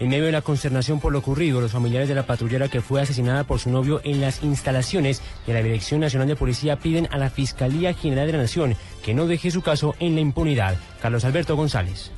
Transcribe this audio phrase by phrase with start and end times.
[0.00, 3.02] En medio de la consternación por lo ocurrido, los familiares de la patrullera que fue
[3.02, 7.18] asesinada por su novio en las instalaciones de la Dirección Nacional de Policía piden a
[7.18, 10.76] la Fiscalía General de la Nación que no deje su caso en la impunidad.
[11.02, 12.12] Carlos Alberto González.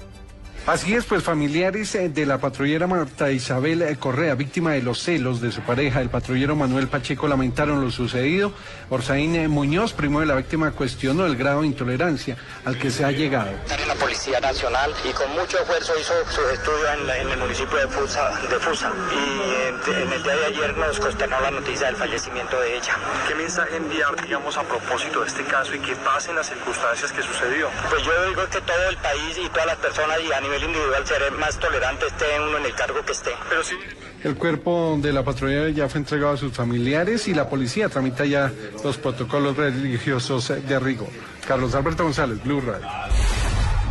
[0.66, 5.02] Así es, pues familiares eh, de la patrullera Marta Isabel eh, Correa, víctima de los
[5.02, 8.52] celos de su pareja, el patrullero Manuel Pacheco, lamentaron lo sucedido.
[8.90, 12.36] Orsaín eh, Muñoz, primo de la víctima, cuestionó el grado de intolerancia
[12.66, 13.52] al que se ha llegado.
[13.88, 18.28] La Policía Nacional y con mucho esfuerzo hizo su estudio en, el municipio de Fusa,
[18.50, 18.92] de Fusa.
[19.14, 22.98] y en, el día de ayer nos consternó la noticia del fallecimiento de ella.
[23.26, 27.10] ¿Qué mensaje enviar, digamos, a propósito de este caso y qué pasa en las circunstancias
[27.12, 27.70] que sucedió?
[27.88, 31.06] Pues yo digo que todo el país y todas las personas y a nivel individual
[31.06, 33.30] seré más tolerante esté uno en el cargo que esté.
[33.48, 33.76] Pero sí.
[34.22, 38.26] El cuerpo de la patrulla ya fue entregado a sus familiares y la policía tramita
[38.26, 38.52] ya
[38.84, 41.08] los protocolos religiosos de rigor.
[41.48, 42.86] Carlos Alberto González, Blue Radio.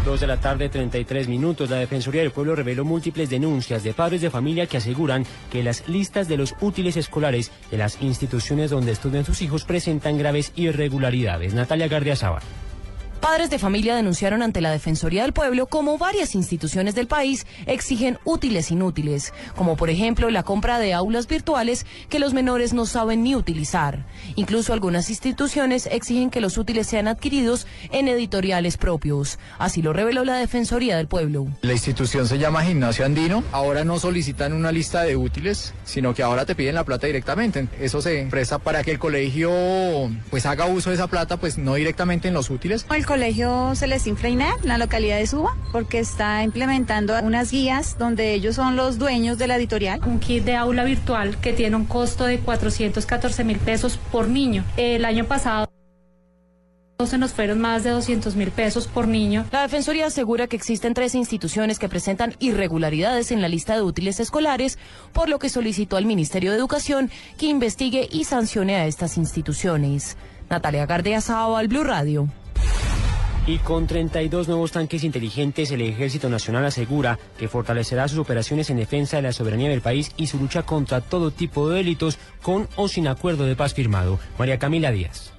[0.09, 1.69] Dos de la tarde, 33 minutos.
[1.69, 5.87] La Defensoría del Pueblo reveló múltiples denuncias de padres de familia que aseguran que las
[5.87, 11.53] listas de los útiles escolares de las instituciones donde estudian sus hijos presentan graves irregularidades.
[11.53, 12.41] Natalia Gardiazabal.
[13.19, 18.17] Padres de familia denunciaron ante la Defensoría del Pueblo como varias instituciones del país exigen
[18.23, 23.23] útiles inútiles, como por ejemplo la compra de aulas virtuales que los menores no saben
[23.23, 24.05] ni utilizar.
[24.35, 29.37] Incluso algunas instituciones exigen que los útiles sean adquiridos en editoriales propios.
[29.57, 31.47] Así lo reveló la Defensoría del Pueblo.
[31.61, 33.43] La institución se llama Gimnasio Andino.
[33.51, 37.67] Ahora no solicitan una lista de útiles, sino que ahora te piden la plata directamente.
[37.81, 39.51] Eso se presta para que el colegio
[40.29, 44.61] pues haga uso de esa plata, pues no directamente en los útiles colegio Celestín Freinet,
[44.61, 49.39] en la localidad de Suba, porque está implementando unas guías donde ellos son los dueños
[49.39, 49.99] de la editorial.
[50.05, 54.63] Un kit de aula virtual que tiene un costo de 414 mil pesos por niño.
[54.77, 55.67] El año pasado
[57.03, 59.43] se nos fueron más de 200 mil pesos por niño.
[59.51, 64.19] La Defensoría asegura que existen tres instituciones que presentan irregularidades en la lista de útiles
[64.19, 64.77] escolares,
[65.13, 70.15] por lo que solicitó al Ministerio de Educación que investigue y sancione a estas instituciones.
[70.47, 72.27] Natalia Gardea al Blue Radio.
[73.49, 78.77] Y con 32 nuevos tanques inteligentes, el Ejército Nacional asegura que fortalecerá sus operaciones en
[78.77, 82.69] defensa de la soberanía del país y su lucha contra todo tipo de delitos con
[82.75, 84.19] o sin acuerdo de paz firmado.
[84.37, 85.38] María Camila Díaz.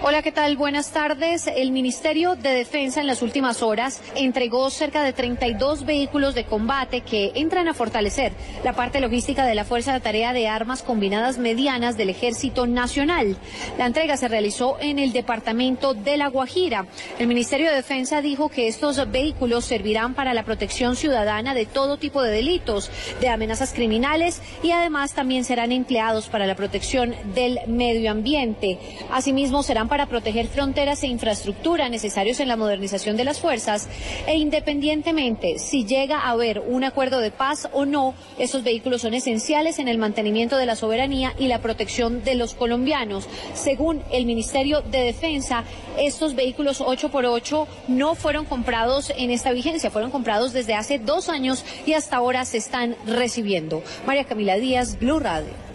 [0.00, 0.56] Hola, ¿qué tal?
[0.56, 1.48] Buenas tardes.
[1.48, 7.00] El Ministerio de Defensa en las últimas horas entregó cerca de 32 vehículos de combate
[7.00, 8.32] que entran a fortalecer
[8.62, 13.36] la parte logística de la Fuerza de Tarea de Armas Combinadas Medianas del Ejército Nacional.
[13.76, 16.86] La entrega se realizó en el departamento de La Guajira.
[17.18, 21.96] El Ministerio de Defensa dijo que estos vehículos servirán para la protección ciudadana de todo
[21.96, 22.88] tipo de delitos,
[23.20, 28.78] de amenazas criminales y además también serán empleados para la protección del medio ambiente.
[29.10, 33.88] Asimismo, serán para proteger fronteras e infraestructura necesarios en la modernización de las fuerzas
[34.26, 39.14] e independientemente si llega a haber un acuerdo de paz o no, esos vehículos son
[39.14, 43.28] esenciales en el mantenimiento de la soberanía y la protección de los colombianos.
[43.54, 45.64] Según el Ministerio de Defensa,
[45.98, 51.64] estos vehículos 8x8 no fueron comprados en esta vigencia, fueron comprados desde hace dos años
[51.86, 53.82] y hasta ahora se están recibiendo.
[54.06, 55.67] María Camila Díaz, Blue Radio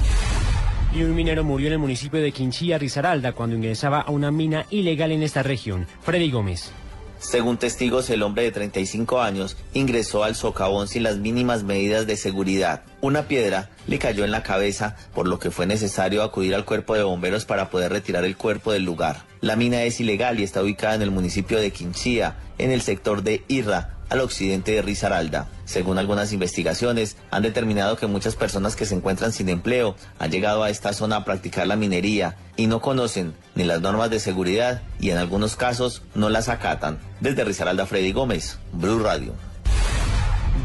[0.96, 4.66] y un minero murió en el municipio de Quinchilla, Risaralda, cuando ingresaba a una mina
[4.70, 5.88] ilegal en esta región.
[6.02, 6.72] Freddy Gómez.
[7.18, 12.18] Según testigos, el hombre de 35 años ingresó al socavón sin las mínimas medidas de
[12.18, 12.84] seguridad.
[13.02, 16.96] Una piedra le cayó en la cabeza, por lo que fue necesario acudir al cuerpo
[16.96, 19.24] de bomberos para poder retirar el cuerpo del lugar.
[19.42, 23.24] La mina es ilegal y está ubicada en el municipio de Quinchía, en el sector
[23.24, 25.48] de Irra, al occidente de Risaralda.
[25.74, 30.62] Según algunas investigaciones, han determinado que muchas personas que se encuentran sin empleo han llegado
[30.62, 34.84] a esta zona a practicar la minería y no conocen ni las normas de seguridad
[35.00, 37.00] y en algunos casos no las acatan.
[37.22, 39.34] Desde Risaralda, Freddy Gómez, Blue Radio.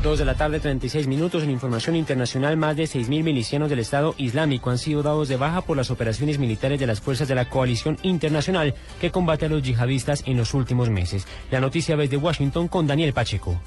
[0.02, 1.42] Dos de la tarde, 36 minutos.
[1.42, 5.62] En información internacional, más de 6.000 milicianos del Estado Islámico han sido dados de baja
[5.62, 9.62] por las operaciones militares de las fuerzas de la coalición internacional que combate a los
[9.62, 11.26] yihadistas en los últimos meses.
[11.50, 13.58] La noticia desde Washington con Daniel Pacheco.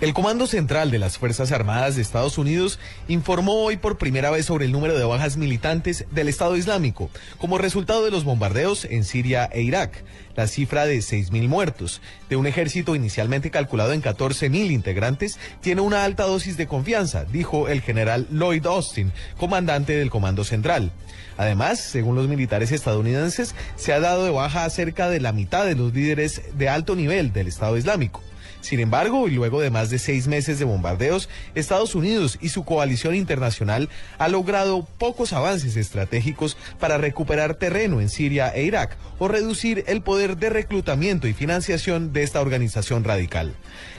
[0.00, 2.78] El Comando Central de las Fuerzas Armadas de Estados Unidos
[3.08, 7.58] informó hoy por primera vez sobre el número de bajas militantes del Estado Islámico como
[7.58, 10.04] resultado de los bombardeos en Siria e Irak.
[10.36, 16.04] La cifra de 6.000 muertos de un ejército inicialmente calculado en 14.000 integrantes tiene una
[16.04, 20.92] alta dosis de confianza, dijo el general Lloyd Austin, comandante del Comando Central.
[21.38, 25.66] Además, según los militares estadounidenses, se ha dado de baja a cerca de la mitad
[25.66, 28.22] de los líderes de alto nivel del Estado Islámico.
[28.60, 32.64] Sin embargo, y luego de más de seis meses de bombardeos, Estados Unidos y su
[32.64, 33.88] coalición internacional
[34.18, 40.02] ha logrado pocos avances estratégicos para recuperar terreno en Siria e Irak o reducir el
[40.02, 43.54] poder de reclutamiento y financiación de esta organización radical.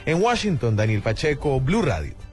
[0.06, 2.29] En Washington, Daniel Pacheco, Blue Radio.